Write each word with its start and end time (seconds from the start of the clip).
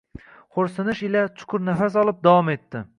xo‘rsinish 0.57 1.05
ila 1.09 1.23
chuqur 1.43 1.65
nafas 1.69 2.03
olib, 2.05 2.23
davom 2.31 2.55
etdi: 2.59 2.87